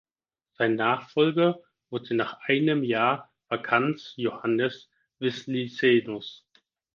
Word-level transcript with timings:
Sein 0.53 0.77
Nachfolger 0.77 1.59
wurde 1.91 2.15
nach 2.15 2.39
einem 2.47 2.81
Jahr 2.81 3.31
Vakanz 3.49 4.13
Johannes 4.15 4.89
Wislicenus. 5.19 6.43